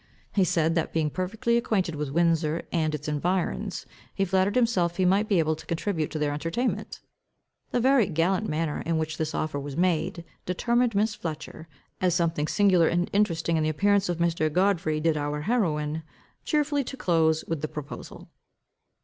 [0.33, 3.85] He said, that being perfectly acquainted with Windsor and its environs,
[4.15, 7.01] he flattered himself he might be able to contribute to their entertainment.
[7.69, 11.67] The very gallant manner in which this offer was made, determined Miss Fletcher,
[12.01, 14.51] as something singular and interesting in the appearance of Mr.
[14.51, 16.01] Godfrey did our heroine,
[16.45, 18.27] cheerfully to close with the proposal.